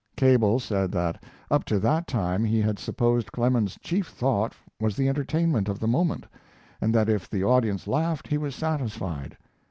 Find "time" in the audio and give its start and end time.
2.07-2.43